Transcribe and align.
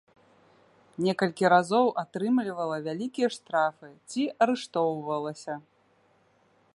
Некалькі 1.07 1.45
разоў 1.53 1.85
атрымлівала 2.03 2.77
вялікія 2.87 3.27
штрафы 3.35 3.89
ці 4.15 4.23
арыштоўвалася. 4.47 5.55